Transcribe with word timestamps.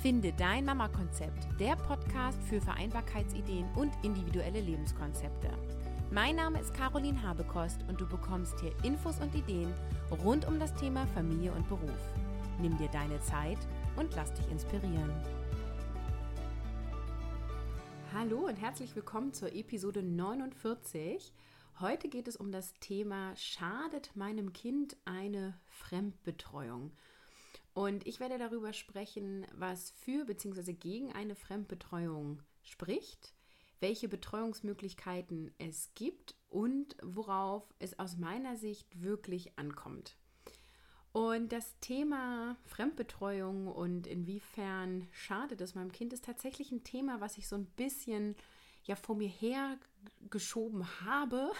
Finde 0.00 0.32
dein 0.32 0.64
Mama-Konzept, 0.64 1.46
der 1.60 1.76
Podcast 1.76 2.42
für 2.44 2.58
Vereinbarkeitsideen 2.58 3.66
und 3.76 3.92
individuelle 4.02 4.62
Lebenskonzepte. 4.62 5.50
Mein 6.10 6.36
Name 6.36 6.58
ist 6.58 6.72
Caroline 6.72 7.22
Habekost 7.22 7.84
und 7.86 8.00
du 8.00 8.08
bekommst 8.08 8.58
hier 8.60 8.72
Infos 8.82 9.20
und 9.20 9.34
Ideen 9.34 9.70
rund 10.24 10.48
um 10.48 10.58
das 10.58 10.74
Thema 10.74 11.06
Familie 11.08 11.52
und 11.52 11.68
Beruf. 11.68 12.00
Nimm 12.62 12.78
dir 12.78 12.88
deine 12.88 13.20
Zeit 13.20 13.58
und 13.96 14.16
lass 14.16 14.32
dich 14.32 14.50
inspirieren. 14.50 15.12
Hallo 18.14 18.46
und 18.46 18.56
herzlich 18.56 18.96
willkommen 18.96 19.34
zur 19.34 19.54
Episode 19.54 20.02
49. 20.02 21.30
Heute 21.78 22.08
geht 22.08 22.26
es 22.26 22.36
um 22.36 22.50
das 22.52 22.72
Thema 22.80 23.36
Schadet 23.36 24.16
meinem 24.16 24.54
Kind 24.54 24.96
eine 25.04 25.60
Fremdbetreuung? 25.66 26.90
Und 27.72 28.06
ich 28.06 28.20
werde 28.20 28.38
darüber 28.38 28.72
sprechen, 28.72 29.46
was 29.54 29.90
für 29.90 30.24
bzw. 30.24 30.72
gegen 30.72 31.12
eine 31.12 31.34
Fremdbetreuung 31.34 32.42
spricht, 32.62 33.32
welche 33.78 34.08
Betreuungsmöglichkeiten 34.08 35.54
es 35.58 35.90
gibt 35.94 36.34
und 36.48 36.96
worauf 37.02 37.72
es 37.78 37.98
aus 37.98 38.16
meiner 38.16 38.56
Sicht 38.56 39.00
wirklich 39.02 39.58
ankommt. 39.58 40.16
Und 41.12 41.50
das 41.52 41.78
Thema 41.80 42.56
Fremdbetreuung 42.66 43.66
und 43.66 44.06
inwiefern 44.06 45.08
schadet 45.10 45.60
es 45.60 45.74
meinem 45.74 45.90
Kind 45.90 46.12
ist 46.12 46.24
tatsächlich 46.24 46.70
ein 46.70 46.84
Thema, 46.84 47.20
was 47.20 47.36
ich 47.36 47.48
so 47.48 47.56
ein 47.56 47.66
bisschen 47.66 48.36
ja 48.84 48.94
vor 48.94 49.16
mir 49.16 49.28
her 49.28 49.76
geschoben 50.30 50.86
habe. 51.04 51.50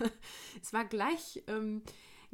es 0.62 0.72
war 0.72 0.84
gleich 0.86 1.42
ähm, 1.48 1.82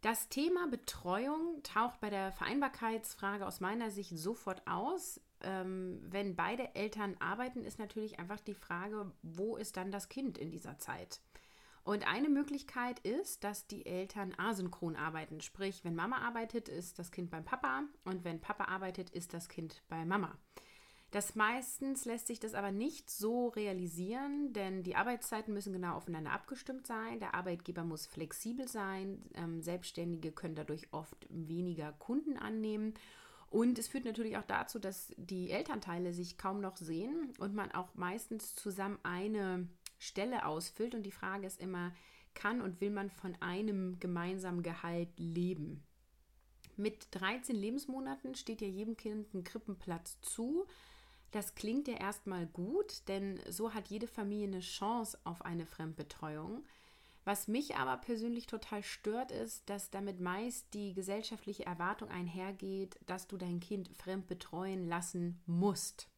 Das 0.00 0.28
Thema 0.30 0.66
Betreuung 0.66 1.62
taucht 1.62 2.00
bei 2.00 2.08
der 2.08 2.32
Vereinbarkeitsfrage 2.32 3.46
aus 3.46 3.60
meiner 3.60 3.90
Sicht 3.90 4.16
sofort 4.16 4.66
aus 4.66 5.20
ähm, 5.42 6.00
wenn 6.08 6.36
beide 6.36 6.74
Eltern 6.74 7.16
arbeiten, 7.18 7.64
ist 7.64 7.78
natürlich 7.78 8.18
einfach 8.18 8.40
die 8.40 8.54
Frage, 8.54 9.12
wo 9.22 9.56
ist 9.56 9.76
dann 9.76 9.90
das 9.90 10.08
Kind 10.08 10.38
in 10.38 10.50
dieser 10.50 10.78
Zeit? 10.78 11.20
Und 11.82 12.06
eine 12.06 12.28
Möglichkeit 12.28 12.98
ist, 13.00 13.42
dass 13.42 13.66
die 13.66 13.86
Eltern 13.86 14.34
asynchron 14.36 14.96
arbeiten. 14.96 15.40
Sprich, 15.40 15.82
wenn 15.84 15.94
Mama 15.94 16.18
arbeitet, 16.18 16.68
ist 16.68 16.98
das 16.98 17.10
Kind 17.10 17.30
beim 17.30 17.44
Papa 17.44 17.84
und 18.04 18.22
wenn 18.22 18.40
Papa 18.40 18.64
arbeitet, 18.64 19.10
ist 19.10 19.32
das 19.32 19.48
Kind 19.48 19.82
bei 19.88 20.04
Mama. 20.04 20.36
Das 21.10 21.34
meistens 21.34 22.04
lässt 22.04 22.28
sich 22.28 22.38
das 22.38 22.54
aber 22.54 22.70
nicht 22.70 23.10
so 23.10 23.48
realisieren, 23.48 24.52
denn 24.52 24.84
die 24.84 24.94
Arbeitszeiten 24.94 25.52
müssen 25.52 25.72
genau 25.72 25.96
aufeinander 25.96 26.30
abgestimmt 26.30 26.86
sein. 26.86 27.18
Der 27.18 27.34
Arbeitgeber 27.34 27.82
muss 27.82 28.06
flexibel 28.06 28.68
sein. 28.68 29.24
Ähm, 29.34 29.60
Selbstständige 29.60 30.30
können 30.30 30.54
dadurch 30.54 30.92
oft 30.92 31.26
weniger 31.28 31.92
Kunden 31.94 32.36
annehmen. 32.36 32.94
Und 33.50 33.80
es 33.80 33.88
führt 33.88 34.04
natürlich 34.04 34.36
auch 34.36 34.46
dazu, 34.46 34.78
dass 34.78 35.12
die 35.16 35.50
Elternteile 35.50 36.14
sich 36.14 36.38
kaum 36.38 36.60
noch 36.60 36.76
sehen 36.76 37.32
und 37.38 37.52
man 37.54 37.72
auch 37.72 37.94
meistens 37.94 38.54
zusammen 38.54 38.98
eine 39.02 39.68
Stelle 39.98 40.46
ausfüllt. 40.46 40.94
Und 40.94 41.02
die 41.02 41.10
Frage 41.10 41.48
ist 41.48 41.60
immer, 41.60 41.92
kann 42.34 42.62
und 42.62 42.80
will 42.80 42.90
man 42.90 43.10
von 43.10 43.36
einem 43.40 43.98
gemeinsamen 43.98 44.62
Gehalt 44.62 45.08
leben? 45.18 45.82
Mit 46.76 47.08
13 47.10 47.56
Lebensmonaten 47.56 48.36
steht 48.36 48.60
ja 48.60 48.68
jedem 48.68 48.96
Kind 48.96 49.34
ein 49.34 49.42
Krippenplatz 49.42 50.20
zu. 50.20 50.66
Das 51.32 51.56
klingt 51.56 51.88
ja 51.88 51.94
erstmal 51.94 52.46
gut, 52.46 53.08
denn 53.08 53.40
so 53.48 53.74
hat 53.74 53.88
jede 53.88 54.06
Familie 54.06 54.46
eine 54.46 54.60
Chance 54.60 55.18
auf 55.24 55.44
eine 55.44 55.66
Fremdbetreuung. 55.66 56.64
Was 57.30 57.46
mich 57.46 57.76
aber 57.76 57.96
persönlich 57.98 58.48
total 58.48 58.82
stört, 58.82 59.30
ist, 59.30 59.70
dass 59.70 59.92
damit 59.92 60.18
meist 60.18 60.74
die 60.74 60.94
gesellschaftliche 60.94 61.64
Erwartung 61.64 62.08
einhergeht, 62.08 62.98
dass 63.06 63.28
du 63.28 63.36
dein 63.36 63.60
Kind 63.60 63.88
fremd 63.96 64.26
betreuen 64.26 64.88
lassen 64.88 65.40
musst. 65.46 66.08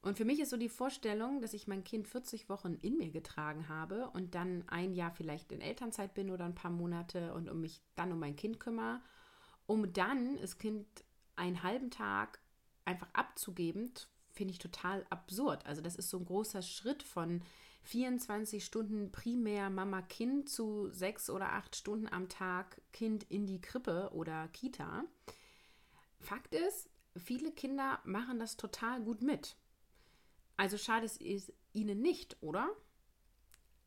Und 0.00 0.16
für 0.16 0.24
mich 0.24 0.40
ist 0.40 0.48
so 0.48 0.56
die 0.56 0.70
Vorstellung, 0.70 1.42
dass 1.42 1.52
ich 1.52 1.68
mein 1.68 1.84
Kind 1.84 2.08
40 2.08 2.48
Wochen 2.48 2.78
in 2.80 2.96
mir 2.96 3.10
getragen 3.10 3.68
habe 3.68 4.08
und 4.14 4.34
dann 4.34 4.66
ein 4.66 4.94
Jahr 4.94 5.10
vielleicht 5.10 5.52
in 5.52 5.60
Elternzeit 5.60 6.14
bin 6.14 6.30
oder 6.30 6.46
ein 6.46 6.54
paar 6.54 6.70
Monate 6.70 7.34
und 7.34 7.50
um 7.50 7.60
mich 7.60 7.82
dann 7.94 8.12
um 8.12 8.18
mein 8.18 8.34
Kind 8.34 8.60
kümmere, 8.60 9.02
um 9.66 9.92
dann 9.92 10.38
das 10.38 10.56
Kind 10.56 10.86
einen 11.36 11.62
halben 11.62 11.90
Tag 11.90 12.40
einfach 12.86 13.08
abzugeben, 13.12 13.92
finde 14.30 14.52
ich 14.52 14.58
total 14.58 15.04
absurd. 15.10 15.66
Also 15.66 15.82
das 15.82 15.96
ist 15.96 16.08
so 16.08 16.16
ein 16.16 16.24
großer 16.24 16.62
Schritt 16.62 17.02
von 17.02 17.42
24 17.82 18.64
Stunden 18.64 19.10
primär 19.10 19.70
Mama-Kind 19.70 20.48
zu 20.48 20.90
sechs 20.92 21.28
oder 21.28 21.52
acht 21.52 21.76
Stunden 21.76 22.08
am 22.08 22.28
Tag 22.28 22.80
Kind 22.92 23.24
in 23.24 23.46
die 23.46 23.60
Krippe 23.60 24.10
oder 24.12 24.48
Kita. 24.48 25.04
Fakt 26.20 26.54
ist, 26.54 26.88
viele 27.16 27.50
Kinder 27.50 28.00
machen 28.04 28.38
das 28.38 28.56
total 28.56 29.02
gut 29.02 29.22
mit. 29.22 29.56
Also 30.56 30.78
schade 30.78 31.06
es 31.06 31.20
ihnen 31.72 32.00
nicht, 32.00 32.36
oder? 32.40 32.70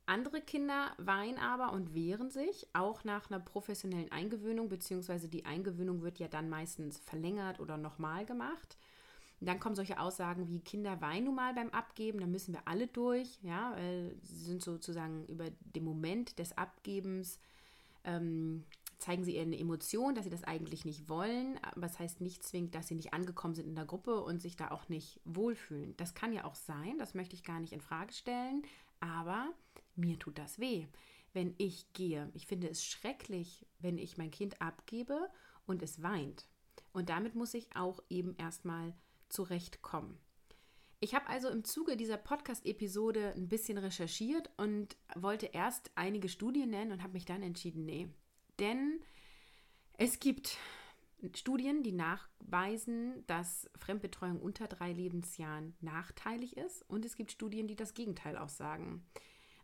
Andere 0.07 0.41
Kinder 0.41 0.93
weinen 0.97 1.39
aber 1.39 1.71
und 1.71 1.95
wehren 1.95 2.29
sich, 2.29 2.67
auch 2.73 3.03
nach 3.03 3.31
einer 3.31 3.39
professionellen 3.39 4.11
Eingewöhnung, 4.11 4.69
beziehungsweise 4.69 5.27
die 5.27 5.45
Eingewöhnung 5.45 6.03
wird 6.03 6.19
ja 6.19 6.27
dann 6.27 6.47
meistens 6.47 6.99
verlängert 6.99 7.59
oder 7.59 7.77
nochmal 7.77 8.25
gemacht. 8.25 8.77
Und 9.39 9.47
dann 9.47 9.59
kommen 9.59 9.75
solche 9.75 9.99
Aussagen 9.99 10.47
wie 10.47 10.61
Kinder 10.61 11.01
weinen 11.01 11.25
nun 11.25 11.35
mal 11.35 11.53
beim 11.53 11.69
Abgeben, 11.71 12.19
da 12.19 12.25
müssen 12.25 12.53
wir 12.53 12.67
alle 12.67 12.87
durch, 12.87 13.39
ja, 13.41 13.73
weil 13.75 14.15
sie 14.23 14.45
sind 14.45 14.61
sozusagen 14.61 15.25
über 15.25 15.45
den 15.59 15.83
Moment 15.83 16.39
des 16.39 16.57
Abgebens 16.57 17.39
ähm, 18.05 18.63
zeigen 18.99 19.23
sie 19.23 19.35
ihre 19.35 19.57
Emotion, 19.57 20.15
dass 20.15 20.23
sie 20.23 20.31
das 20.31 20.43
eigentlich 20.43 20.85
nicht 20.85 21.09
wollen, 21.09 21.59
aber 21.63 21.81
das 21.81 21.99
heißt 21.99 22.21
nicht 22.21 22.43
zwingend, 22.43 22.75
dass 22.75 22.87
sie 22.87 22.95
nicht 22.95 23.13
angekommen 23.13 23.53
sind 23.53 23.67
in 23.67 23.75
der 23.75 23.85
Gruppe 23.85 24.23
und 24.23 24.41
sich 24.41 24.55
da 24.55 24.71
auch 24.71 24.87
nicht 24.89 25.19
wohlfühlen. 25.25 25.95
Das 25.97 26.13
kann 26.13 26.33
ja 26.33 26.45
auch 26.45 26.55
sein, 26.55 26.97
das 26.97 27.13
möchte 27.13 27.35
ich 27.35 27.43
gar 27.43 27.59
nicht 27.59 27.73
in 27.73 27.81
Frage 27.81 28.13
stellen, 28.13 28.63
aber 28.99 29.49
mir 29.95 30.17
tut 30.17 30.37
das 30.37 30.59
weh, 30.59 30.87
wenn 31.33 31.53
ich 31.57 31.91
gehe. 31.93 32.29
Ich 32.33 32.47
finde 32.47 32.69
es 32.69 32.85
schrecklich, 32.85 33.65
wenn 33.79 33.97
ich 33.97 34.17
mein 34.17 34.31
Kind 34.31 34.61
abgebe 34.61 35.29
und 35.65 35.83
es 35.83 36.01
weint. 36.01 36.47
Und 36.93 37.09
damit 37.09 37.35
muss 37.35 37.53
ich 37.53 37.75
auch 37.75 38.01
eben 38.09 38.35
erstmal 38.37 38.93
zurechtkommen. 39.35 40.17
Ich 41.01 41.13
habe 41.13 41.27
also 41.27 41.49
im 41.49 41.65
Zuge 41.65 41.97
dieser 41.97 42.17
Podcast-Episode 42.17 43.33
ein 43.35 43.49
bisschen 43.49 43.77
recherchiert 43.77 44.49
und 44.57 44.95
wollte 45.15 45.47
erst 45.47 45.91
einige 45.95 46.29
Studien 46.29 46.69
nennen 46.69 46.93
und 46.93 47.03
habe 47.03 47.13
mich 47.13 47.25
dann 47.25 47.43
entschieden, 47.43 47.85
nee. 47.85 48.07
Denn 48.59 49.01
es 49.97 50.19
gibt 50.19 50.57
Studien, 51.33 51.83
die 51.83 51.91
nachweisen, 51.91 53.25
dass 53.27 53.69
Fremdbetreuung 53.77 54.39
unter 54.39 54.67
drei 54.67 54.93
Lebensjahren 54.93 55.75
nachteilig 55.81 56.55
ist 56.55 56.89
und 56.89 57.03
es 57.05 57.17
gibt 57.17 57.31
Studien, 57.31 57.67
die 57.67 57.75
das 57.75 57.93
Gegenteil 57.93 58.37
aussagen. 58.37 59.05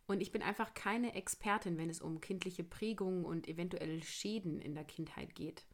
Und 0.08 0.22
ich 0.22 0.34
bin 0.34 0.42
einfach 0.42 0.74
keine 0.74 1.16
Expertin, 1.16 1.78
wenn 1.78 1.90
es 1.90 2.02
um 2.02 2.20
kindliche 2.20 2.66
Prägungen 2.66 3.24
und 3.24 3.48
eventuelle 3.48 4.02
Schäden 4.02 4.60
in 4.60 4.76
der 4.76 4.84
Kindheit 4.84 5.34
geht. 5.36 5.66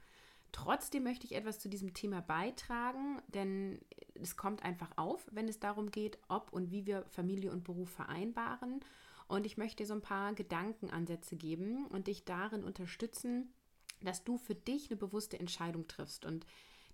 Trotzdem 0.52 1.04
möchte 1.04 1.26
ich 1.26 1.36
etwas 1.36 1.60
zu 1.60 1.70
diesem 1.70 1.94
Thema 1.94 2.22
beitragen, 2.22 3.22
denn 3.28 3.80
es 4.16 4.38
kommt 4.38 4.64
einfach 4.64 4.92
auf, 4.96 5.28
wenn 5.32 5.48
es 5.48 5.60
darum 5.60 5.92
geht, 5.92 6.18
ob 6.30 6.52
und 6.54 6.72
wie 6.72 6.86
wir 6.86 7.06
Familie 7.10 7.52
und 7.52 7.64
Beruf 7.64 7.90
vereinbaren. 7.90 8.80
Und 9.28 9.46
ich 9.46 9.58
möchte 9.58 9.84
dir 9.84 9.88
so 9.88 9.94
ein 9.94 10.02
paar 10.02 10.34
Gedankenansätze 10.34 11.36
geben 11.36 11.86
und 11.88 12.08
dich 12.08 12.24
darin 12.24 12.64
unterstützen, 12.64 13.54
dass 14.02 14.24
du 14.24 14.38
für 14.38 14.56
dich 14.56 14.90
eine 14.90 14.98
bewusste 14.98 15.40
Entscheidung 15.40 15.88
triffst. 15.88 16.26
Und 16.26 16.46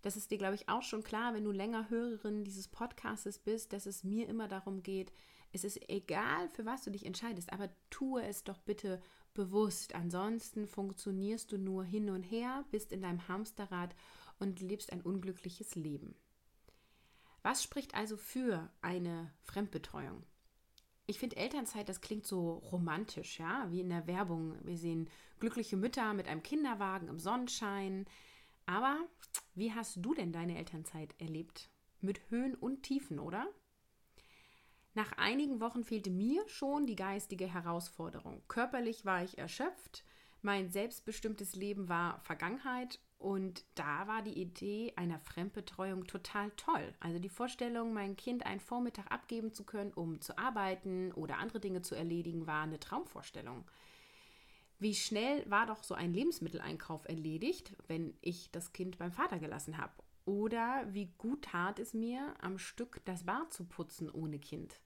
das 0.02 0.18
ist 0.18 0.32
dir, 0.32 0.38
glaube 0.38 0.56
ich, 0.56 0.68
auch 0.68 0.82
schon 0.82 1.04
klar, 1.04 1.34
wenn 1.34 1.44
du 1.44 1.52
länger 1.52 1.90
Hörerin 1.90 2.44
dieses 2.44 2.68
Podcasts 2.68 3.40
bist, 3.40 3.72
dass 3.72 3.86
es 3.86 4.04
mir 4.04 4.28
immer 4.28 4.48
darum 4.48 4.84
geht, 4.84 5.14
es 5.54 5.64
ist 5.64 5.88
egal, 5.88 6.50
für 6.50 6.66
was 6.66 6.84
du 6.84 6.90
dich 6.90 7.06
entscheidest, 7.06 7.54
aber 7.54 7.70
tue 7.92 8.24
es 8.24 8.44
doch 8.44 8.58
bitte 8.58 9.02
bewusst. 9.34 9.96
Ansonsten 9.96 10.68
funktionierst 10.68 11.52
du 11.52 11.58
nur 11.58 11.84
hin 11.84 12.10
und 12.10 12.24
her, 12.24 12.66
bist 12.72 12.92
in 12.92 13.02
deinem 13.02 13.28
Hamsterrad 13.28 13.96
und 14.40 14.60
lebst 14.62 14.92
ein 14.92 15.02
unglückliches 15.02 15.76
Leben. 15.76 16.16
Was 17.42 17.62
spricht 17.62 17.94
also 17.96 18.16
für 18.18 18.70
eine 18.82 19.32
Fremdbetreuung? 19.42 20.24
Ich 21.06 21.20
finde 21.20 21.36
Elternzeit, 21.36 21.90
das 21.90 22.00
klingt 22.00 22.26
so 22.26 22.54
romantisch, 22.72 23.40
ja, 23.40 23.68
wie 23.70 23.82
in 23.82 23.90
der 23.90 24.08
Werbung. 24.08 24.56
Wir 24.64 24.78
sehen 24.78 25.10
glückliche 25.40 25.76
Mütter 25.76 26.14
mit 26.14 26.28
einem 26.30 26.44
Kinderwagen 26.44 27.10
im 27.10 27.20
Sonnenschein. 27.20 28.06
Aber 28.66 28.98
wie 29.56 29.74
hast 29.74 29.98
du 29.98 30.14
denn 30.14 30.32
deine 30.32 30.58
Elternzeit 30.58 31.14
erlebt? 31.20 31.70
Mit 32.00 32.22
Höhen 32.30 32.56
und 32.56 32.84
Tiefen, 32.84 33.20
oder? 33.20 33.48
Nach 34.96 35.12
einigen 35.14 35.60
Wochen 35.60 35.84
fehlte 35.84 36.12
mir 36.12 36.48
schon 36.48 36.86
die 36.86 36.96
geistige 36.96 37.52
Herausforderung. 37.52 38.44
Körperlich 38.48 39.06
war 39.06 39.24
ich 39.24 39.38
erschöpft, 39.38 40.04
mein 40.44 40.70
selbstbestimmtes 40.70 41.56
Leben 41.56 41.88
war 41.88 42.20
Vergangenheit 42.20 43.00
und 43.18 43.64
da 43.76 44.08
war 44.08 44.22
die 44.22 44.38
Idee 44.38 44.92
einer 44.98 45.18
Fremdbetreuung 45.18 46.06
total 46.06 46.52
toll. 46.58 46.94
Also 47.00 47.18
die 47.18 47.30
Vorstellung, 47.30 47.94
mein 47.94 48.18
Kind 48.18 48.46
einen 48.46 48.60
Vormittag 48.60 49.10
abgeben 49.10 49.54
zu 49.54 49.64
können, 49.64 49.94
um 49.94 50.20
zu 50.20 50.38
arbeiten 50.38 51.14
oder 51.14 51.38
andere 51.38 51.62
Dinge 51.62 51.82
zu 51.82 51.96
erledigen, 51.96 52.46
war 52.46 52.64
eine 52.64 52.80
Traumvorstellung. 52.80 53.64
Wie 54.80 54.94
schnell 54.94 55.50
war 55.50 55.66
doch 55.66 55.82
so 55.82 55.96
ein 55.96 56.14
Lebensmitteleinkauf 56.14 57.08
erledigt, 57.08 57.74
wenn 57.88 58.14
ich 58.20 58.52
das 58.52 58.74
Kind 58.74 58.98
beim 58.98 59.14
Vater 59.14 59.40
gelassen 59.40 59.78
habe? 59.78 59.94
Oder 60.26 60.86
wie 60.94 61.12
gut 61.18 61.44
tat 61.44 61.80
es 61.80 61.94
mir, 61.94 62.34
am 62.42 62.58
Stück 62.58 63.02
das 63.06 63.26
Bad 63.26 63.52
zu 63.52 63.66
putzen 63.66 64.10
ohne 64.10 64.40
Kind? 64.40 64.80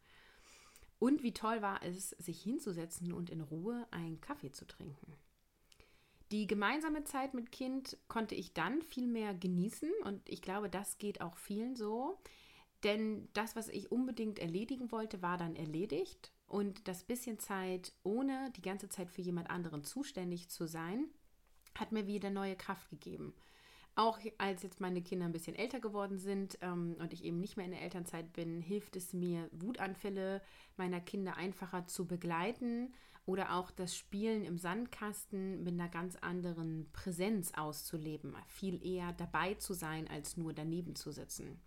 Und 0.99 1.21
wie 1.21 1.33
toll 1.33 1.61
war 1.61 1.83
es, 1.83 2.09
sich 2.11 2.41
hinzusetzen 2.41 3.13
und 3.13 3.29
in 3.29 3.41
Ruhe 3.41 3.87
einen 3.91 4.19
Kaffee 4.19 4.51
zu 4.51 4.65
trinken? 4.65 5.13
Die 6.31 6.47
gemeinsame 6.47 7.03
Zeit 7.03 7.33
mit 7.33 7.51
Kind 7.51 7.97
konnte 8.07 8.35
ich 8.35 8.53
dann 8.53 8.81
viel 8.81 9.07
mehr 9.07 9.33
genießen 9.33 9.91
und 10.03 10.27
ich 10.27 10.41
glaube, 10.41 10.69
das 10.69 10.97
geht 10.97 11.21
auch 11.21 11.37
vielen 11.37 11.75
so. 11.75 12.19
Denn 12.83 13.29
das, 13.33 13.55
was 13.55 13.69
ich 13.69 13.91
unbedingt 13.91 14.39
erledigen 14.39 14.91
wollte, 14.91 15.21
war 15.21 15.37
dann 15.37 15.55
erledigt 15.55 16.31
und 16.47 16.87
das 16.87 17.03
bisschen 17.03 17.39
Zeit, 17.39 17.93
ohne 18.03 18.51
die 18.55 18.61
ganze 18.61 18.89
Zeit 18.89 19.09
für 19.09 19.21
jemand 19.21 19.49
anderen 19.49 19.83
zuständig 19.83 20.49
zu 20.49 20.67
sein, 20.67 21.07
hat 21.75 21.91
mir 21.91 22.07
wieder 22.07 22.29
neue 22.29 22.55
Kraft 22.55 22.89
gegeben. 22.89 23.33
Auch 23.97 24.19
als 24.37 24.61
jetzt 24.61 24.79
meine 24.79 25.01
Kinder 25.01 25.25
ein 25.25 25.31
bisschen 25.31 25.55
älter 25.55 25.79
geworden 25.79 26.19
sind 26.19 26.59
ähm, 26.61 26.95
und 26.99 27.13
ich 27.13 27.23
eben 27.23 27.39
nicht 27.39 27.57
mehr 27.57 27.65
in 27.65 27.71
der 27.71 27.81
Elternzeit 27.81 28.31
bin, 28.31 28.61
hilft 28.61 28.95
es 28.95 29.11
mir, 29.11 29.49
Wutanfälle 29.51 30.43
meiner 30.75 31.01
Kinder 31.01 31.35
einfacher 31.35 31.87
zu 31.87 32.05
begleiten 32.05 32.93
oder 33.25 33.55
auch 33.55 33.71
das 33.71 33.97
Spielen 33.97 34.45
im 34.45 34.59
Sandkasten 34.59 35.63
mit 35.63 35.73
einer 35.73 35.89
ganz 35.89 36.15
anderen 36.15 36.87
Präsenz 36.93 37.53
auszuleben, 37.55 38.35
viel 38.45 38.85
eher 38.85 39.13
dabei 39.13 39.55
zu 39.55 39.73
sein, 39.73 40.07
als 40.07 40.37
nur 40.37 40.53
daneben 40.53 40.95
zu 40.95 41.11
sitzen. 41.11 41.59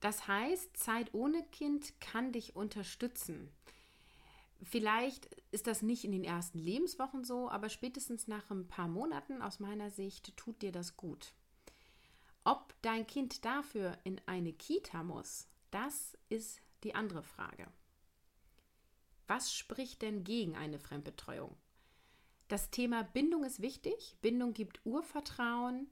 Das 0.00 0.26
heißt, 0.26 0.76
Zeit 0.76 1.14
ohne 1.14 1.44
Kind 1.52 2.00
kann 2.00 2.32
dich 2.32 2.56
unterstützen. 2.56 3.48
Vielleicht 4.64 5.26
ist 5.50 5.66
das 5.66 5.82
nicht 5.82 6.04
in 6.04 6.12
den 6.12 6.24
ersten 6.24 6.58
Lebenswochen 6.58 7.24
so, 7.24 7.50
aber 7.50 7.68
spätestens 7.68 8.28
nach 8.28 8.50
ein 8.50 8.68
paar 8.68 8.88
Monaten 8.88 9.42
aus 9.42 9.58
meiner 9.58 9.90
Sicht 9.90 10.36
tut 10.36 10.62
dir 10.62 10.72
das 10.72 10.96
gut. 10.96 11.34
Ob 12.44 12.74
dein 12.82 13.06
Kind 13.06 13.44
dafür 13.44 13.98
in 14.04 14.20
eine 14.26 14.52
Kita 14.52 15.02
muss, 15.02 15.48
das 15.70 16.16
ist 16.28 16.60
die 16.84 16.94
andere 16.94 17.22
Frage. 17.22 17.66
Was 19.26 19.54
spricht 19.54 20.02
denn 20.02 20.24
gegen 20.24 20.56
eine 20.56 20.78
Fremdbetreuung? 20.78 21.56
Das 22.48 22.70
Thema 22.70 23.02
Bindung 23.02 23.44
ist 23.44 23.62
wichtig. 23.62 24.16
Bindung 24.20 24.52
gibt 24.52 24.84
Urvertrauen. 24.84 25.88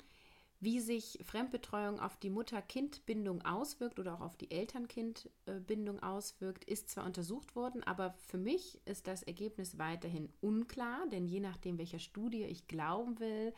Wie 0.62 0.80
sich 0.80 1.18
Fremdbetreuung 1.22 2.00
auf 2.00 2.18
die 2.18 2.28
Mutter-Kind-Bindung 2.28 3.42
auswirkt 3.42 3.98
oder 3.98 4.12
auch 4.14 4.20
auf 4.20 4.36
die 4.36 4.50
Eltern-Kind-Bindung 4.50 6.02
auswirkt, 6.02 6.64
ist 6.64 6.90
zwar 6.90 7.06
untersucht 7.06 7.56
worden, 7.56 7.82
aber 7.84 8.12
für 8.28 8.36
mich 8.36 8.78
ist 8.84 9.06
das 9.06 9.22
Ergebnis 9.22 9.78
weiterhin 9.78 10.28
unklar, 10.42 11.06
denn 11.10 11.26
je 11.26 11.40
nachdem, 11.40 11.78
welcher 11.78 11.98
Studie 11.98 12.44
ich 12.44 12.68
glauben 12.68 13.18
will, 13.20 13.54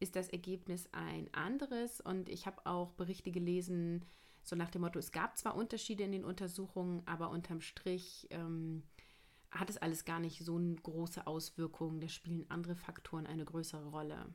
ist 0.00 0.16
das 0.16 0.28
Ergebnis 0.28 0.88
ein 0.90 1.32
anderes. 1.32 2.00
Und 2.00 2.28
ich 2.28 2.46
habe 2.46 2.66
auch 2.66 2.94
Berichte 2.94 3.30
gelesen, 3.30 4.04
so 4.42 4.56
nach 4.56 4.70
dem 4.70 4.80
Motto, 4.80 4.98
es 4.98 5.12
gab 5.12 5.38
zwar 5.38 5.54
Unterschiede 5.54 6.02
in 6.02 6.10
den 6.10 6.24
Untersuchungen, 6.24 7.02
aber 7.06 7.30
unterm 7.30 7.60
Strich 7.60 8.26
ähm, 8.30 8.82
hat 9.52 9.70
es 9.70 9.78
alles 9.78 10.04
gar 10.04 10.18
nicht 10.18 10.44
so 10.44 10.56
eine 10.56 10.74
große 10.74 11.28
Auswirkung. 11.28 12.00
Da 12.00 12.08
spielen 12.08 12.46
andere 12.48 12.74
Faktoren 12.74 13.28
eine 13.28 13.44
größere 13.44 13.90
Rolle. 13.90 14.26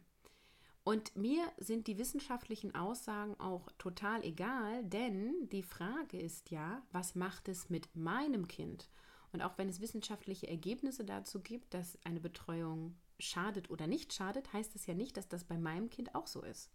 Und 0.85 1.15
mir 1.15 1.51
sind 1.57 1.87
die 1.87 1.97
wissenschaftlichen 1.97 2.75
Aussagen 2.75 3.33
auch 3.39 3.71
total 3.79 4.23
egal, 4.23 4.83
denn 4.83 5.49
die 5.49 5.63
Frage 5.63 6.19
ist 6.19 6.51
ja, 6.51 6.83
was 6.91 7.15
macht 7.15 7.49
es 7.49 7.71
mit 7.71 7.95
meinem 7.95 8.47
Kind? 8.47 8.87
Und 9.33 9.41
auch 9.41 9.57
wenn 9.57 9.67
es 9.67 9.81
wissenschaftliche 9.81 10.47
Ergebnisse 10.47 11.03
dazu 11.03 11.41
gibt, 11.41 11.73
dass 11.73 11.97
eine 12.05 12.19
Betreuung 12.19 12.95
schadet 13.17 13.71
oder 13.71 13.87
nicht 13.87 14.13
schadet, 14.13 14.53
heißt 14.53 14.75
es 14.75 14.85
ja 14.85 14.93
nicht, 14.93 15.17
dass 15.17 15.27
das 15.27 15.43
bei 15.43 15.57
meinem 15.57 15.89
Kind 15.89 16.13
auch 16.13 16.27
so 16.27 16.43
ist. 16.43 16.69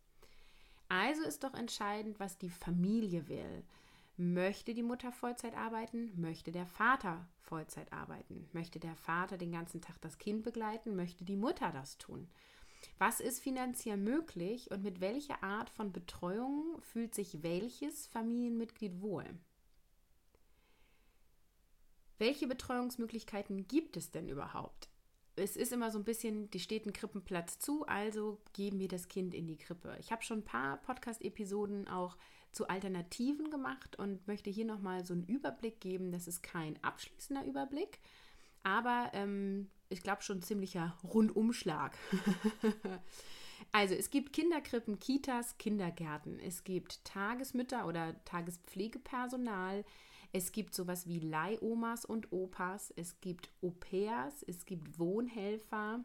Also 0.88 1.22
ist 1.22 1.44
doch 1.44 1.54
entscheidend, 1.54 2.18
was 2.18 2.36
die 2.36 2.50
Familie 2.50 3.28
will. 3.28 3.62
Möchte 4.16 4.74
die 4.74 4.82
Mutter 4.82 5.12
Vollzeit 5.12 5.56
arbeiten? 5.56 6.20
Möchte 6.20 6.50
der 6.50 6.66
Vater 6.66 7.28
Vollzeit 7.38 7.92
arbeiten? 7.92 8.48
Möchte 8.52 8.80
der 8.80 8.96
Vater 8.96 9.38
den 9.38 9.52
ganzen 9.52 9.80
Tag 9.80 10.00
das 10.00 10.18
Kind 10.18 10.42
begleiten? 10.42 10.96
Möchte 10.96 11.24
die 11.24 11.36
Mutter 11.36 11.70
das 11.70 11.96
tun? 11.96 12.28
Was 12.98 13.20
ist 13.20 13.40
finanziell 13.40 13.96
möglich 13.96 14.70
und 14.70 14.82
mit 14.82 15.00
welcher 15.00 15.42
Art 15.42 15.70
von 15.70 15.92
Betreuung 15.92 16.80
fühlt 16.82 17.14
sich 17.14 17.42
welches 17.42 18.06
Familienmitglied 18.06 19.00
wohl? 19.00 19.24
Welche 22.18 22.46
Betreuungsmöglichkeiten 22.46 23.66
gibt 23.66 23.96
es 23.96 24.10
denn 24.10 24.28
überhaupt? 24.28 24.90
Es 25.36 25.56
ist 25.56 25.72
immer 25.72 25.90
so 25.90 25.98
ein 25.98 26.04
bisschen, 26.04 26.50
die 26.50 26.60
steht 26.60 26.84
ein 26.84 26.92
Krippenplatz 26.92 27.58
zu, 27.58 27.86
also 27.86 28.38
geben 28.52 28.78
wir 28.78 28.88
das 28.88 29.08
Kind 29.08 29.32
in 29.32 29.46
die 29.46 29.56
Krippe. 29.56 29.96
Ich 29.98 30.12
habe 30.12 30.22
schon 30.22 30.40
ein 30.40 30.44
paar 30.44 30.76
Podcast-Episoden 30.82 31.88
auch 31.88 32.18
zu 32.52 32.68
Alternativen 32.68 33.50
gemacht 33.50 33.96
und 33.96 34.26
möchte 34.26 34.50
hier 34.50 34.66
nochmal 34.66 35.04
so 35.04 35.14
einen 35.14 35.24
Überblick 35.24 35.80
geben. 35.80 36.12
Das 36.12 36.26
ist 36.26 36.42
kein 36.42 36.82
abschließender 36.84 37.46
Überblick, 37.46 38.00
aber 38.62 39.10
ähm, 39.14 39.70
ich 39.90 40.02
glaube 40.02 40.22
schon 40.22 40.40
ziemlicher 40.40 40.96
Rundumschlag. 41.04 41.96
also 43.72 43.94
es 43.94 44.10
gibt 44.10 44.32
Kinderkrippen, 44.32 44.98
Kitas, 44.98 45.58
Kindergärten, 45.58 46.38
es 46.40 46.64
gibt 46.64 47.04
Tagesmütter 47.04 47.86
oder 47.86 48.24
Tagespflegepersonal, 48.24 49.84
es 50.32 50.52
gibt 50.52 50.74
sowas 50.74 51.08
wie 51.08 51.18
Leihomas 51.18 52.04
und 52.04 52.32
Opas, 52.32 52.92
es 52.96 53.20
gibt 53.20 53.50
Au-pairs, 53.62 54.44
es 54.46 54.64
gibt 54.64 54.98
Wohnhelfer, 54.98 56.04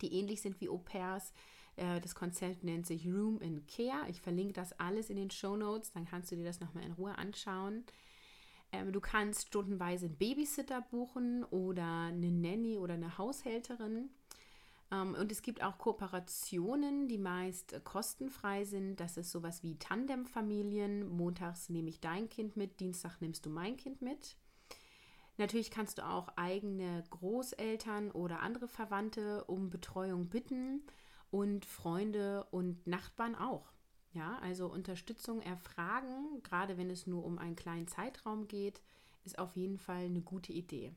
die 0.00 0.14
ähnlich 0.14 0.40
sind 0.40 0.60
wie 0.60 0.68
Au-pairs. 0.68 1.32
Äh, 1.76 2.00
das 2.00 2.14
Konzept 2.14 2.62
nennt 2.62 2.86
sich 2.86 3.06
Room 3.06 3.40
in 3.40 3.66
Care. 3.66 4.08
Ich 4.08 4.20
verlinke 4.20 4.52
das 4.52 4.72
alles 4.78 5.10
in 5.10 5.16
den 5.16 5.30
Show 5.30 5.56
Notes, 5.56 5.92
dann 5.92 6.04
kannst 6.04 6.30
du 6.30 6.36
dir 6.36 6.44
das 6.44 6.60
nochmal 6.60 6.84
in 6.84 6.92
Ruhe 6.92 7.18
anschauen. 7.18 7.84
Ähm, 8.72 8.92
du 8.92 9.00
kannst 9.00 9.48
stundenweise 9.48 10.06
einen 10.06 10.16
Babysitter 10.16 10.80
buchen 10.80 11.44
oder 11.44 12.06
eine 12.08 12.30
Nanny 12.30 12.78
oder 12.78 12.94
eine 12.94 13.18
Haushälterin. 13.18 14.10
Ähm, 14.90 15.14
und 15.14 15.32
es 15.32 15.42
gibt 15.42 15.62
auch 15.62 15.78
Kooperationen, 15.78 17.08
die 17.08 17.18
meist 17.18 17.84
kostenfrei 17.84 18.64
sind. 18.64 19.00
Das 19.00 19.16
ist 19.16 19.30
sowas 19.30 19.62
wie 19.62 19.78
Tandemfamilien. 19.78 21.08
Montags 21.08 21.68
nehme 21.68 21.88
ich 21.90 22.00
dein 22.00 22.28
Kind 22.28 22.56
mit, 22.56 22.80
Dienstag 22.80 23.20
nimmst 23.20 23.46
du 23.46 23.50
mein 23.50 23.76
Kind 23.76 24.02
mit. 24.02 24.36
Natürlich 25.36 25.70
kannst 25.70 25.98
du 25.98 26.06
auch 26.06 26.28
eigene 26.36 27.02
Großeltern 27.08 28.10
oder 28.10 28.40
andere 28.40 28.68
Verwandte 28.68 29.44
um 29.44 29.70
Betreuung 29.70 30.28
bitten 30.28 30.82
und 31.30 31.64
Freunde 31.64 32.46
und 32.50 32.86
Nachbarn 32.86 33.34
auch. 33.34 33.72
Ja, 34.12 34.38
also 34.40 34.66
Unterstützung 34.66 35.40
erfragen, 35.40 36.42
gerade 36.42 36.76
wenn 36.76 36.90
es 36.90 37.06
nur 37.06 37.24
um 37.24 37.38
einen 37.38 37.56
kleinen 37.56 37.86
Zeitraum 37.86 38.48
geht, 38.48 38.82
ist 39.24 39.38
auf 39.38 39.54
jeden 39.54 39.78
Fall 39.78 40.06
eine 40.06 40.22
gute 40.22 40.52
Idee. 40.52 40.92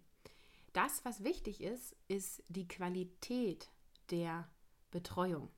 Das, 0.73 1.05
was 1.05 1.23
wichtig 1.23 1.61
ist, 1.61 1.95
ist 2.07 2.43
die 2.47 2.67
Qualität 2.67 3.69
der 4.09 4.49
Betreuung. 4.89 5.49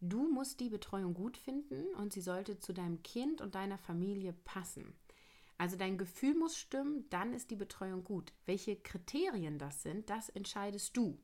Du 0.00 0.30
musst 0.30 0.60
die 0.60 0.70
Betreuung 0.70 1.12
gut 1.12 1.36
finden 1.36 1.94
und 1.96 2.12
sie 2.12 2.20
sollte 2.22 2.58
zu 2.58 2.72
deinem 2.72 3.02
Kind 3.02 3.40
und 3.40 3.54
deiner 3.54 3.78
Familie 3.78 4.32
passen. 4.32 4.94
Also 5.58 5.76
dein 5.76 5.98
Gefühl 5.98 6.34
muss 6.34 6.56
stimmen, 6.56 7.04
dann 7.10 7.34
ist 7.34 7.50
die 7.50 7.56
Betreuung 7.56 8.04
gut. 8.04 8.32
Welche 8.46 8.76
Kriterien 8.76 9.58
das 9.58 9.82
sind, 9.82 10.08
das 10.08 10.28
entscheidest 10.28 10.96
du. 10.96 11.18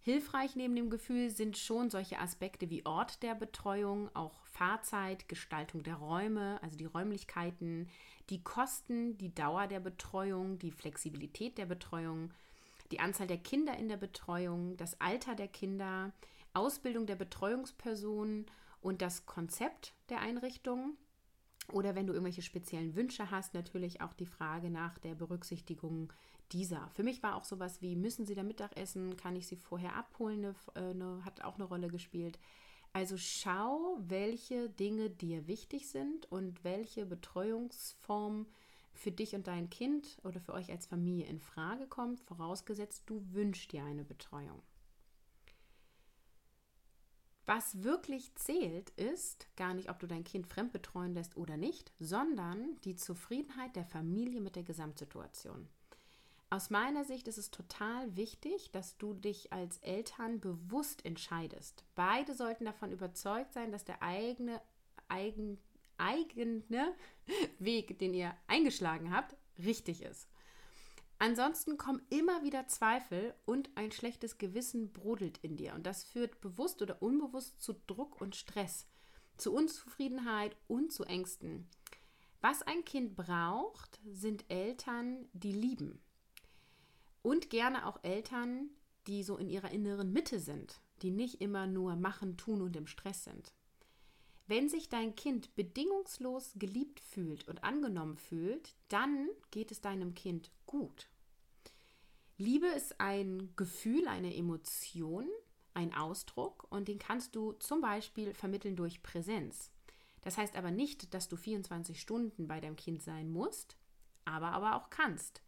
Hilfreich 0.00 0.56
neben 0.56 0.74
dem 0.76 0.90
Gefühl 0.90 1.30
sind 1.30 1.58
schon 1.58 1.90
solche 1.90 2.18
Aspekte 2.18 2.70
wie 2.70 2.86
Ort 2.86 3.22
der 3.22 3.34
Betreuung, 3.34 4.08
auch 4.14 4.44
Fahrzeit, 4.46 5.28
Gestaltung 5.28 5.82
der 5.82 5.96
Räume, 5.96 6.58
also 6.62 6.76
die 6.76 6.86
Räumlichkeiten, 6.86 7.88
die 8.30 8.42
Kosten, 8.42 9.18
die 9.18 9.34
Dauer 9.34 9.66
der 9.66 9.80
Betreuung, 9.80 10.58
die 10.58 10.70
Flexibilität 10.70 11.58
der 11.58 11.66
Betreuung. 11.66 12.32
die 12.90 13.00
Anzahl 13.00 13.26
der 13.26 13.38
Kinder 13.38 13.76
in 13.76 13.88
der 13.88 13.98
Betreuung, 13.98 14.76
das 14.76 14.98
Alter 15.00 15.34
der 15.34 15.48
Kinder, 15.48 16.12
Ausbildung 16.54 17.06
der 17.06 17.16
Betreuungspersonen 17.16 18.46
und 18.80 19.02
das 19.02 19.26
Konzept 19.26 19.92
der 20.08 20.20
Einrichtung. 20.20 20.96
Oder 21.72 21.94
wenn 21.94 22.06
du 22.06 22.12
irgendwelche 22.12 22.42
speziellen 22.42 22.94
Wünsche 22.94 23.30
hast, 23.30 23.54
natürlich 23.54 24.00
auch 24.00 24.14
die 24.14 24.26
Frage 24.26 24.70
nach 24.70 24.98
der 24.98 25.14
Berücksichtigung 25.14 26.12
dieser. 26.52 26.88
Für 26.94 27.02
mich 27.02 27.22
war 27.22 27.36
auch 27.36 27.44
sowas 27.44 27.82
wie, 27.82 27.94
müssen 27.94 28.24
Sie 28.24 28.34
da 28.34 28.42
Mittagessen? 28.42 29.16
Kann 29.16 29.36
ich 29.36 29.46
Sie 29.46 29.56
vorher 29.56 29.94
abholen? 29.94 30.54
Eine, 30.74 30.90
eine, 30.90 31.24
hat 31.24 31.42
auch 31.42 31.56
eine 31.56 31.64
Rolle 31.64 31.88
gespielt. 31.88 32.38
Also 32.92 33.16
schau, 33.18 33.98
welche 34.00 34.70
Dinge 34.70 35.10
dir 35.10 35.46
wichtig 35.46 35.88
sind 35.88 36.30
und 36.32 36.64
welche 36.64 37.04
Betreuungsform 37.04 38.46
für 38.94 39.12
dich 39.12 39.34
und 39.34 39.46
dein 39.46 39.70
Kind 39.70 40.18
oder 40.24 40.40
für 40.40 40.54
euch 40.54 40.70
als 40.70 40.86
Familie 40.86 41.26
in 41.26 41.38
Frage 41.38 41.86
kommt, 41.86 42.20
vorausgesetzt 42.20 43.04
du 43.06 43.22
wünschst 43.32 43.72
dir 43.72 43.84
eine 43.84 44.04
Betreuung. 44.04 44.62
Was 47.48 47.82
wirklich 47.82 48.34
zählt, 48.34 48.90
ist 48.90 49.46
gar 49.56 49.72
nicht, 49.72 49.88
ob 49.88 49.98
du 49.98 50.06
dein 50.06 50.22
Kind 50.22 50.46
fremd 50.46 50.70
betreuen 50.70 51.14
lässt 51.14 51.34
oder 51.38 51.56
nicht, 51.56 51.90
sondern 51.98 52.76
die 52.84 52.94
Zufriedenheit 52.94 53.74
der 53.74 53.86
Familie 53.86 54.42
mit 54.42 54.54
der 54.54 54.64
Gesamtsituation. 54.64 55.66
Aus 56.50 56.68
meiner 56.68 57.06
Sicht 57.06 57.26
ist 57.26 57.38
es 57.38 57.50
total 57.50 58.14
wichtig, 58.16 58.70
dass 58.72 58.98
du 58.98 59.14
dich 59.14 59.50
als 59.50 59.78
Eltern 59.78 60.40
bewusst 60.40 61.06
entscheidest. 61.06 61.84
Beide 61.94 62.34
sollten 62.34 62.66
davon 62.66 62.92
überzeugt 62.92 63.54
sein, 63.54 63.72
dass 63.72 63.86
der 63.86 64.02
eigene, 64.02 64.60
eigen, 65.08 65.58
eigene 65.96 66.62
Weg, 67.58 67.98
den 67.98 68.12
ihr 68.12 68.34
eingeschlagen 68.46 69.10
habt, 69.10 69.38
richtig 69.56 70.02
ist. 70.02 70.28
Ansonsten 71.18 71.78
kommen 71.78 72.02
immer 72.10 72.42
wieder 72.44 72.68
Zweifel 72.68 73.34
und 73.44 73.70
ein 73.74 73.90
schlechtes 73.90 74.38
Gewissen 74.38 74.92
brodelt 74.92 75.38
in 75.38 75.56
dir. 75.56 75.74
Und 75.74 75.84
das 75.84 76.04
führt 76.04 76.40
bewusst 76.40 76.80
oder 76.80 77.02
unbewusst 77.02 77.60
zu 77.60 77.74
Druck 77.86 78.20
und 78.20 78.36
Stress, 78.36 78.86
zu 79.36 79.52
Unzufriedenheit 79.52 80.56
und 80.68 80.92
zu 80.92 81.04
Ängsten. 81.04 81.68
Was 82.40 82.62
ein 82.62 82.84
Kind 82.84 83.16
braucht, 83.16 83.98
sind 84.06 84.44
Eltern, 84.48 85.28
die 85.32 85.52
lieben, 85.52 86.00
und 87.22 87.50
gerne 87.50 87.86
auch 87.86 87.98
Eltern, 88.04 88.70
die 89.08 89.22
so 89.24 89.36
in 89.36 89.48
ihrer 89.48 89.70
inneren 89.70 90.12
Mitte 90.12 90.38
sind, 90.38 90.80
die 91.02 91.10
nicht 91.10 91.40
immer 91.40 91.66
nur 91.66 91.96
machen, 91.96 92.36
tun 92.36 92.62
und 92.62 92.76
im 92.76 92.86
Stress 92.86 93.24
sind. 93.24 93.52
Wenn 94.48 94.70
sich 94.70 94.88
dein 94.88 95.14
Kind 95.14 95.54
bedingungslos 95.56 96.54
geliebt 96.56 97.00
fühlt 97.00 97.46
und 97.48 97.62
angenommen 97.64 98.16
fühlt, 98.16 98.74
dann 98.88 99.28
geht 99.50 99.70
es 99.70 99.82
deinem 99.82 100.14
Kind 100.14 100.50
gut. 100.64 101.10
Liebe 102.38 102.66
ist 102.68 102.98
ein 102.98 103.52
Gefühl, 103.56 104.08
eine 104.08 104.34
Emotion, 104.34 105.28
ein 105.74 105.92
Ausdruck 105.92 106.66
und 106.70 106.88
den 106.88 106.98
kannst 106.98 107.36
du 107.36 107.52
zum 107.52 107.82
Beispiel 107.82 108.32
vermitteln 108.32 108.74
durch 108.74 109.02
Präsenz. 109.02 109.70
Das 110.22 110.38
heißt 110.38 110.56
aber 110.56 110.70
nicht, 110.70 111.12
dass 111.12 111.28
du 111.28 111.36
24 111.36 112.00
Stunden 112.00 112.48
bei 112.48 112.58
deinem 112.58 112.76
Kind 112.76 113.02
sein 113.02 113.30
musst, 113.30 113.76
aber 114.24 114.52
aber 114.52 114.76
auch 114.76 114.88
kannst. 114.88 115.42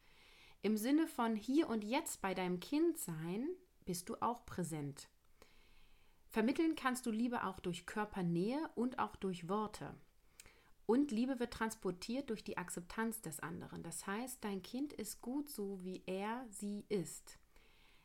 Im 0.60 0.76
Sinne 0.76 1.06
von 1.06 1.36
hier 1.36 1.70
und 1.70 1.84
jetzt 1.84 2.20
bei 2.20 2.34
deinem 2.34 2.60
Kind 2.60 2.98
sein, 2.98 3.48
bist 3.86 4.10
du 4.10 4.16
auch 4.20 4.44
präsent. 4.44 5.08
Vermitteln 6.30 6.76
kannst 6.76 7.06
du 7.06 7.10
Liebe 7.10 7.44
auch 7.44 7.58
durch 7.58 7.86
Körpernähe 7.86 8.70
und 8.76 8.98
auch 8.98 9.16
durch 9.16 9.48
Worte. 9.48 9.94
Und 10.86 11.10
Liebe 11.10 11.38
wird 11.38 11.52
transportiert 11.52 12.30
durch 12.30 12.42
die 12.42 12.56
Akzeptanz 12.56 13.20
des 13.20 13.40
anderen. 13.40 13.82
Das 13.82 14.06
heißt, 14.06 14.42
dein 14.42 14.62
Kind 14.62 14.92
ist 14.92 15.20
gut 15.20 15.50
so, 15.50 15.84
wie 15.84 16.02
er 16.06 16.46
sie 16.48 16.84
ist. 16.88 17.38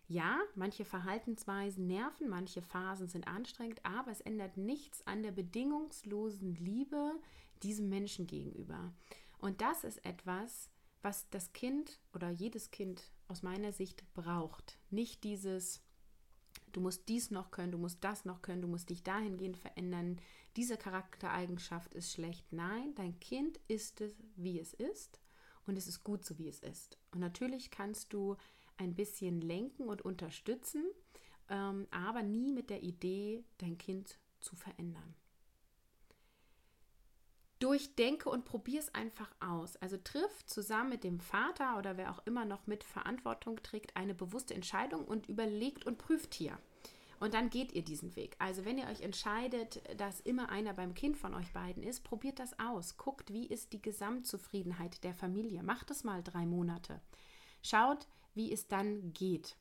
Ja, 0.08 0.39
manche 0.53 0.86
Verhaltensweisen 0.86 1.88
nerven, 1.88 2.27
manche 2.27 2.62
Phasen 2.62 3.08
sind 3.08 3.27
anstrengend, 3.27 3.84
aber 3.84 4.12
es 4.12 4.22
ändert 4.22 4.58
nichts 4.58 5.05
an 5.08 5.24
der 5.24 5.32
bedingungslosen 5.32 6.55
Liebe 6.55 7.13
diesem 7.63 7.89
Menschen 7.89 8.27
gegenüber. 8.27 8.94
Und 9.39 9.62
das 9.62 9.84
ist 9.84 10.05
etwas, 10.05 10.70
was 11.01 11.29
das 11.29 11.53
Kind 11.53 12.00
oder 12.13 12.29
jedes 12.29 12.72
Kind 12.72 13.12
aus 13.27 13.44
meiner 13.44 13.72
Sicht 13.72 14.03
braucht. 14.13 14.79
Nicht 14.89 15.24
dieses, 15.24 15.82
du 16.75 16.82
musst 16.82 17.08
dies 17.08 17.32
noch 17.32 17.51
können, 17.51 17.72
du 17.72 17.77
musst 17.77 18.03
das 18.03 18.25
noch 18.25 18.41
können, 18.41 18.62
du 18.62 18.67
musst 18.67 18.89
dich 18.89 19.03
dahingehend 19.03 19.58
verändern, 19.58 20.20
diese 20.55 20.77
Charaktereigenschaft 20.77 21.94
ist 21.94 22.12
schlecht. 22.12 22.46
Nein, 22.51 22.94
dein 22.96 23.20
Kind 23.20 23.60
ist 23.67 24.01
es, 24.01 24.15
wie 24.36 24.60
es 24.60 24.74
ist 24.74 25.20
und 25.65 25.77
es 25.77 25.88
ist 25.88 26.03
gut 26.03 26.24
so, 26.24 26.38
wie 26.38 26.48
es 26.48 26.60
ist. 26.60 26.98
Und 27.12 27.20
natürlich 27.20 27.72
kannst 27.72 28.13
du 28.13 28.36
ein 28.77 28.96
bisschen 28.96 29.41
lenken 29.41 29.88
und 29.88 30.03
unterstützen, 30.03 30.84
ähm, 31.50 31.88
aber 31.91 32.24
nie 32.24 32.51
mit 32.51 32.70
der 32.70 32.84
Idee, 32.84 33.44
dein 33.58 33.77
Kind 33.77 34.20
zu 34.39 34.55
verändern 34.55 35.15
durchdenke 37.66 38.30
und 38.30 38.46
probiere 38.46 38.84
es 38.84 38.94
einfach 38.94 39.32
aus. 39.40 39.76
Also 39.78 39.98
triff 39.98 40.46
zusammen 40.46 40.92
mit 40.92 41.04
dem 41.04 41.20
Vater 41.20 41.80
oder 41.80 41.98
wer 41.98 42.12
auch 42.12 42.24
immer 42.28 42.46
noch 42.46 42.68
mit 42.68 42.84
Verantwortung 42.84 43.58
trägt 43.64 43.98
eine 43.98 44.14
bewusste 44.14 44.54
Entscheidung 44.54 45.04
und 45.04 45.28
überlegt 45.28 45.88
und 45.88 45.98
prüft 45.98 46.36
hier. 46.36 46.60
Und 47.20 47.34
dann 47.34 47.50
geht 47.50 47.72
ihr 47.72 47.84
diesen 47.84 48.16
Weg. 48.16 48.36
Also 48.38 48.66
wenn 48.66 48.78
ihr 48.78 48.86
euch 48.86 49.02
entscheidet, 49.02 49.82
dass 50.00 50.20
immer 50.20 50.50
einer 50.50 50.74
beim 50.74 50.94
Kind 50.94 51.18
von 51.18 51.34
euch 51.34 51.52
beiden 51.54 51.82
ist, 51.82 52.04
probiert 52.04 52.38
das 52.38 52.60
aus. 52.60 52.98
Guckt, 52.98 53.34
wie 53.34 53.48
ist 53.48 53.74
die 53.74 53.82
Gesamtzufriedenheit 53.82 55.04
der 55.04 55.16
Familie. 55.16 55.64
Macht 55.64 55.90
es 55.90 56.04
mal 56.04 56.22
drei 56.22 56.46
Monate. 56.46 57.02
Schaut, 57.64 58.08
wie 58.36 58.52
es 58.52 58.68
dann 58.68 59.12
geht. 59.14 59.58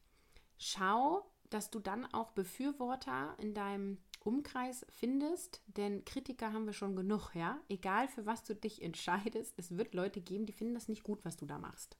Schau, 0.59 1.25
dass 1.49 1.71
du 1.71 1.79
dann 1.79 2.05
auch 2.13 2.33
Befürworter 2.33 3.35
in 3.39 3.55
deinem 3.55 3.97
Umkreis 4.25 4.87
findest, 4.89 5.63
denn 5.67 6.05
Kritiker 6.05 6.53
haben 6.53 6.67
wir 6.67 6.73
schon 6.73 6.97
genug, 6.97 7.35
ja. 7.35 7.61
Egal 7.69 8.09
für 8.09 8.27
was 8.27 8.43
du 8.43 8.55
dich 8.55 8.83
entscheidest, 8.83 9.55
es 9.59 9.77
wird 9.77 9.95
Leute 9.95 10.21
geben, 10.21 10.47
die 10.47 10.53
finden 10.53 10.75
das 10.75 10.89
nicht 10.89 11.05
gut, 11.05 11.25
was 11.25 11.37
du 11.37 11.47
da 11.47 11.59
machst. 11.59 11.97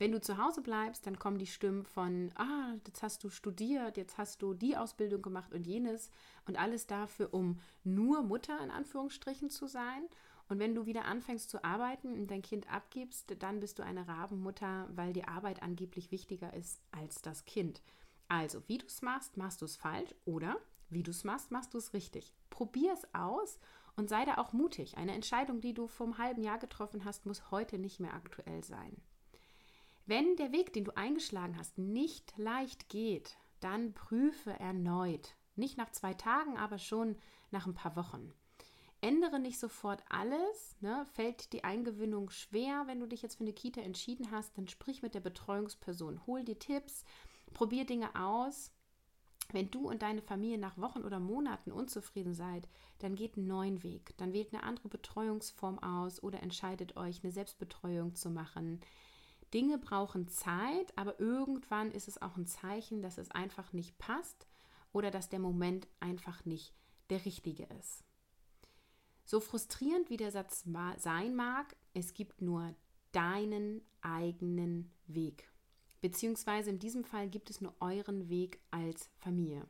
Wenn 0.00 0.12
du 0.12 0.20
zu 0.22 0.38
Hause 0.38 0.62
bleibst, 0.62 1.06
dann 1.06 1.18
kommen 1.18 1.36
die 1.36 1.46
Stimmen 1.46 1.84
von, 1.84 2.32
ah, 2.36 2.72
jetzt 2.86 3.02
hast 3.02 3.22
du 3.22 3.28
studiert, 3.28 3.98
jetzt 3.98 4.16
hast 4.16 4.40
du 4.40 4.54
die 4.54 4.74
Ausbildung 4.74 5.20
gemacht 5.20 5.52
und 5.52 5.66
jenes 5.66 6.10
und 6.46 6.58
alles 6.58 6.86
dafür, 6.86 7.34
um 7.34 7.60
nur 7.84 8.22
Mutter 8.22 8.58
in 8.64 8.70
Anführungsstrichen 8.70 9.50
zu 9.50 9.66
sein. 9.66 10.08
Und 10.48 10.58
wenn 10.58 10.74
du 10.74 10.86
wieder 10.86 11.04
anfängst 11.04 11.50
zu 11.50 11.62
arbeiten 11.62 12.14
und 12.14 12.30
dein 12.30 12.40
Kind 12.40 12.72
abgibst, 12.72 13.36
dann 13.40 13.60
bist 13.60 13.78
du 13.78 13.84
eine 13.84 14.08
Rabenmutter, 14.08 14.88
weil 14.94 15.12
die 15.12 15.28
Arbeit 15.28 15.62
angeblich 15.62 16.10
wichtiger 16.10 16.54
ist 16.54 16.80
als 16.92 17.20
das 17.20 17.44
Kind. 17.44 17.82
Also, 18.28 18.62
wie 18.68 18.78
du 18.78 18.86
es 18.86 19.02
machst, 19.02 19.36
machst 19.36 19.60
du 19.60 19.66
es 19.66 19.76
falsch 19.76 20.14
oder 20.24 20.56
wie 20.90 21.02
du 21.02 21.10
es 21.10 21.24
machst, 21.24 21.50
machst 21.50 21.74
du 21.74 21.78
es 21.78 21.92
richtig. 21.92 22.32
Probier 22.50 22.92
es 22.92 23.06
aus 23.14 23.58
und 23.96 24.08
sei 24.08 24.24
da 24.24 24.38
auch 24.38 24.52
mutig. 24.52 24.96
Eine 24.96 25.14
Entscheidung, 25.14 25.60
die 25.60 25.74
du 25.74 25.86
vor 25.86 26.06
einem 26.06 26.18
halben 26.18 26.42
Jahr 26.42 26.58
getroffen 26.58 27.04
hast, 27.04 27.26
muss 27.26 27.50
heute 27.50 27.78
nicht 27.78 28.00
mehr 28.00 28.14
aktuell 28.14 28.64
sein. 28.64 29.00
Wenn 30.06 30.36
der 30.36 30.52
Weg, 30.52 30.72
den 30.72 30.84
du 30.84 30.96
eingeschlagen 30.96 31.56
hast, 31.56 31.78
nicht 31.78 32.36
leicht 32.36 32.88
geht, 32.88 33.36
dann 33.60 33.92
prüfe 33.92 34.58
erneut. 34.58 35.36
Nicht 35.54 35.76
nach 35.76 35.92
zwei 35.92 36.14
Tagen, 36.14 36.56
aber 36.56 36.78
schon 36.78 37.16
nach 37.50 37.66
ein 37.66 37.74
paar 37.74 37.96
Wochen. 37.96 38.32
Ändere 39.02 39.38
nicht 39.38 39.58
sofort 39.58 40.02
alles. 40.08 40.76
Ne? 40.80 41.06
Fällt 41.12 41.52
die 41.52 41.64
Eingewöhnung 41.64 42.30
schwer, 42.30 42.84
wenn 42.86 43.00
du 43.00 43.06
dich 43.06 43.22
jetzt 43.22 43.36
für 43.36 43.44
eine 43.44 43.52
Kita 43.52 43.80
entschieden 43.80 44.30
hast, 44.30 44.56
dann 44.58 44.68
sprich 44.68 45.02
mit 45.02 45.14
der 45.14 45.20
Betreuungsperson. 45.20 46.26
Hol 46.26 46.44
dir 46.44 46.58
Tipps, 46.58 47.04
probier 47.54 47.86
Dinge 47.86 48.14
aus 48.14 48.72
wenn 49.52 49.70
du 49.70 49.88
und 49.88 50.02
deine 50.02 50.22
Familie 50.22 50.58
nach 50.58 50.78
Wochen 50.78 51.02
oder 51.02 51.20
Monaten 51.20 51.72
unzufrieden 51.72 52.34
seid, 52.34 52.68
dann 52.98 53.14
geht 53.14 53.36
einen 53.36 53.46
neuen 53.46 53.82
Weg. 53.82 54.14
Dann 54.18 54.32
wählt 54.32 54.52
eine 54.52 54.62
andere 54.62 54.88
Betreuungsform 54.88 55.78
aus 55.78 56.22
oder 56.22 56.42
entscheidet 56.42 56.96
euch, 56.96 57.22
eine 57.22 57.32
Selbstbetreuung 57.32 58.14
zu 58.14 58.30
machen. 58.30 58.80
Dinge 59.52 59.78
brauchen 59.78 60.28
Zeit, 60.28 60.96
aber 60.96 61.18
irgendwann 61.18 61.90
ist 61.90 62.08
es 62.08 62.22
auch 62.22 62.36
ein 62.36 62.46
Zeichen, 62.46 63.02
dass 63.02 63.18
es 63.18 63.30
einfach 63.30 63.72
nicht 63.72 63.98
passt 63.98 64.46
oder 64.92 65.10
dass 65.10 65.28
der 65.28 65.40
Moment 65.40 65.88
einfach 65.98 66.44
nicht 66.44 66.74
der 67.10 67.24
richtige 67.24 67.64
ist. 67.78 68.04
So 69.24 69.40
frustrierend 69.40 70.10
wie 70.10 70.16
der 70.16 70.30
Satz 70.30 70.64
sein 70.98 71.34
mag, 71.34 71.76
es 71.94 72.14
gibt 72.14 72.42
nur 72.42 72.74
deinen 73.12 73.82
eigenen 74.00 74.92
Weg. 75.06 75.50
Beziehungsweise 76.00 76.70
in 76.70 76.78
diesem 76.78 77.04
Fall 77.04 77.28
gibt 77.28 77.50
es 77.50 77.60
nur 77.60 77.74
euren 77.80 78.28
Weg 78.28 78.60
als 78.70 79.10
Familie. 79.18 79.66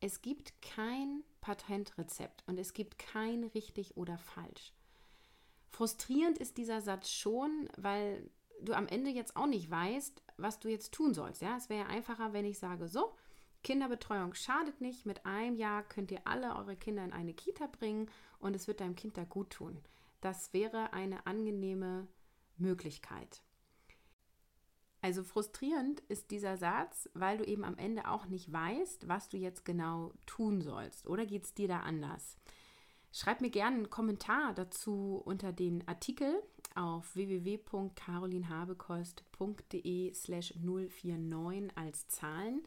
Es 0.00 0.22
gibt 0.22 0.60
kein 0.62 1.24
Patentrezept 1.40 2.44
und 2.46 2.58
es 2.58 2.72
gibt 2.72 2.98
kein 2.98 3.44
richtig 3.44 3.96
oder 3.96 4.18
falsch. 4.18 4.72
Frustrierend 5.68 6.38
ist 6.38 6.58
dieser 6.58 6.80
Satz 6.80 7.10
schon, 7.10 7.68
weil 7.76 8.30
du 8.60 8.72
am 8.72 8.86
Ende 8.88 9.10
jetzt 9.10 9.36
auch 9.36 9.46
nicht 9.46 9.70
weißt, 9.70 10.22
was 10.36 10.58
du 10.58 10.68
jetzt 10.68 10.92
tun 10.92 11.14
sollst. 11.14 11.42
Ja? 11.42 11.56
Es 11.56 11.68
wäre 11.68 11.88
einfacher, 11.88 12.32
wenn 12.32 12.44
ich 12.44 12.58
sage, 12.58 12.88
so, 12.88 13.14
Kinderbetreuung 13.62 14.34
schadet 14.34 14.80
nicht. 14.80 15.06
Mit 15.06 15.26
einem 15.26 15.56
Jahr 15.56 15.82
könnt 15.82 16.10
ihr 16.10 16.20
alle 16.24 16.54
eure 16.56 16.76
Kinder 16.76 17.04
in 17.04 17.12
eine 17.12 17.34
Kita 17.34 17.66
bringen 17.66 18.10
und 18.38 18.54
es 18.54 18.68
wird 18.68 18.80
deinem 18.80 18.94
Kind 18.94 19.16
da 19.16 19.24
gut 19.24 19.50
tun. 19.50 19.80
Das 20.20 20.52
wäre 20.52 20.92
eine 20.92 21.26
angenehme 21.26 22.06
Möglichkeit. 22.56 23.42
Also 25.06 25.22
frustrierend 25.22 26.00
ist 26.08 26.32
dieser 26.32 26.56
Satz, 26.56 27.08
weil 27.14 27.38
du 27.38 27.44
eben 27.44 27.62
am 27.62 27.78
Ende 27.78 28.08
auch 28.08 28.26
nicht 28.26 28.52
weißt, 28.52 29.06
was 29.06 29.28
du 29.28 29.36
jetzt 29.36 29.64
genau 29.64 30.10
tun 30.26 30.62
sollst. 30.62 31.06
Oder 31.06 31.24
geht 31.24 31.44
es 31.44 31.54
dir 31.54 31.68
da 31.68 31.78
anders? 31.78 32.36
Schreib 33.12 33.40
mir 33.40 33.50
gerne 33.50 33.76
einen 33.76 33.88
Kommentar 33.88 34.52
dazu 34.52 35.22
unter 35.24 35.52
den 35.52 35.86
Artikel 35.86 36.42
auf 36.74 37.14
www.carolinhabekost.de 37.14 40.12
slash 40.12 40.54
049 40.56 41.70
als 41.76 42.08
Zahlen. 42.08 42.64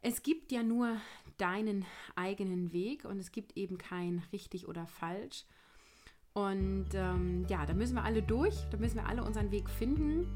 Es 0.00 0.22
gibt 0.22 0.50
ja 0.50 0.62
nur 0.62 0.96
deinen 1.36 1.84
eigenen 2.16 2.72
Weg 2.72 3.04
und 3.04 3.18
es 3.18 3.32
gibt 3.32 3.58
eben 3.58 3.76
kein 3.76 4.22
richtig 4.32 4.66
oder 4.66 4.86
falsch. 4.86 5.44
Und 6.32 6.88
ähm, 6.94 7.44
ja, 7.50 7.66
da 7.66 7.74
müssen 7.74 7.96
wir 7.96 8.04
alle 8.04 8.22
durch, 8.22 8.54
da 8.70 8.78
müssen 8.78 8.96
wir 8.96 9.06
alle 9.06 9.22
unseren 9.22 9.50
Weg 9.50 9.68
finden. 9.68 10.26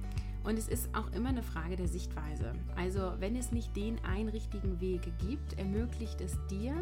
Und 0.49 0.59
es 0.59 0.67
ist 0.67 0.88
auch 0.95 1.12
immer 1.12 1.28
eine 1.28 1.43
Frage 1.43 1.76
der 1.76 1.88
Sichtweise. 1.88 2.55
Also 2.75 3.12
wenn 3.19 3.37
es 3.37 3.52
nicht 3.52 3.76
den 3.76 4.02
einen 4.02 4.31
richtigen 4.31 4.81
Weg 4.81 5.02
gibt, 5.19 5.59
ermöglicht 5.59 6.23
es 6.23 6.38
dir, 6.47 6.75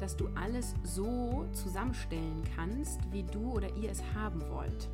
dass 0.00 0.16
du 0.16 0.26
alles 0.34 0.74
so 0.82 1.46
zusammenstellen 1.52 2.42
kannst, 2.56 2.98
wie 3.12 3.22
du 3.22 3.52
oder 3.52 3.68
ihr 3.76 3.92
es 3.92 4.02
haben 4.16 4.42
wollt. 4.50 4.88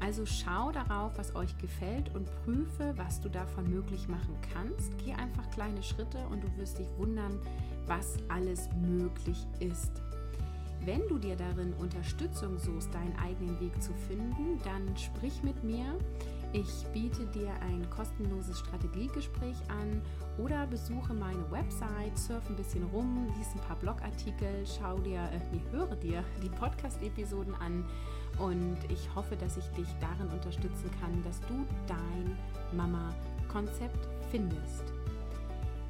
Also 0.00 0.26
schau 0.26 0.70
darauf, 0.70 1.16
was 1.16 1.34
euch 1.34 1.56
gefällt 1.56 2.14
und 2.14 2.28
prüfe, 2.44 2.92
was 2.96 3.22
du 3.22 3.30
davon 3.30 3.70
möglich 3.70 4.06
machen 4.06 4.36
kannst. 4.52 4.92
Geh 5.02 5.14
einfach 5.14 5.50
kleine 5.50 5.82
Schritte 5.82 6.18
und 6.30 6.44
du 6.44 6.54
wirst 6.58 6.78
dich 6.78 6.88
wundern, 6.98 7.40
was 7.86 8.18
alles 8.28 8.68
möglich 8.86 9.46
ist. 9.60 9.92
Wenn 10.84 11.08
du 11.08 11.16
dir 11.16 11.36
darin 11.36 11.72
Unterstützung 11.74 12.58
suchst, 12.58 12.92
deinen 12.92 13.16
eigenen 13.18 13.58
Weg 13.60 13.82
zu 13.82 13.94
finden, 13.94 14.58
dann 14.62 14.94
sprich 14.98 15.42
mit 15.42 15.64
mir. 15.64 15.96
Ich 16.54 16.84
biete 16.92 17.24
dir 17.26 17.50
ein 17.62 17.88
kostenloses 17.88 18.58
Strategiegespräch 18.58 19.56
an 19.68 20.02
oder 20.36 20.66
besuche 20.66 21.14
meine 21.14 21.50
Website, 21.50 22.18
surf 22.18 22.46
ein 22.50 22.56
bisschen 22.56 22.84
rum, 22.84 23.26
lies 23.38 23.54
ein 23.54 23.60
paar 23.66 23.76
Blogartikel, 23.76 24.66
schau 24.66 24.98
dir, 24.98 25.20
äh, 25.32 25.40
nee, 25.50 25.62
höre 25.70 25.96
dir 25.96 26.22
die 26.42 26.50
Podcast-Episoden 26.50 27.54
an 27.54 27.86
und 28.38 28.78
ich 28.90 29.08
hoffe, 29.14 29.34
dass 29.36 29.56
ich 29.56 29.66
dich 29.68 29.88
darin 29.98 30.30
unterstützen 30.30 30.90
kann, 31.00 31.22
dass 31.24 31.40
du 31.40 31.66
dein 31.86 32.36
Mama-Konzept 32.76 34.08
findest. 34.30 34.92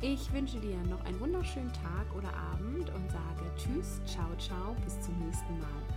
Ich 0.00 0.32
wünsche 0.32 0.60
dir 0.60 0.78
noch 0.88 1.04
einen 1.04 1.18
wunderschönen 1.18 1.72
Tag 1.72 2.06
oder 2.16 2.32
Abend 2.52 2.88
und 2.94 3.10
sage 3.10 3.50
Tschüss, 3.56 4.00
ciao, 4.06 4.28
ciao, 4.38 4.76
bis 4.84 5.00
zum 5.00 5.18
nächsten 5.18 5.58
Mal. 5.58 5.91